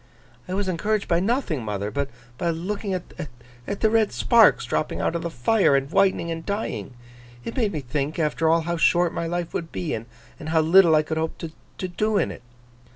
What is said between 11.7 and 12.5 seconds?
to do in it.